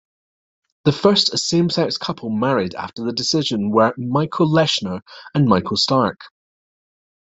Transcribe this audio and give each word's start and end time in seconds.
The 0.85 0.93
first 0.93 1.37
same-sex 1.37 1.97
couple 1.99 2.31
married 2.31 2.73
after 2.73 3.03
the 3.03 3.13
decision 3.13 3.69
were 3.69 3.93
Michael 3.99 4.47
Leshner 4.47 5.01
and 5.35 5.45
Michael 5.45 5.77
Stark. 5.77 6.19